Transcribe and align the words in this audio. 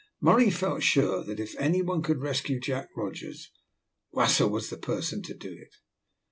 Murray 0.19 0.49
felt 0.49 0.81
sure 0.81 1.23
that 1.23 1.39
if 1.39 1.53
any 1.59 1.83
one 1.83 2.01
could 2.01 2.21
rescue 2.23 2.59
Jack 2.59 2.87
Rogers, 2.97 3.51
Wasser 4.11 4.47
was 4.47 4.71
the 4.71 4.77
person 4.79 5.21
to 5.21 5.35
do 5.35 5.51
it. 5.51 5.75